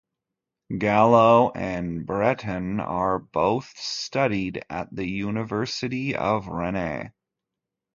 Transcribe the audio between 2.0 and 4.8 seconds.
Breton are both studied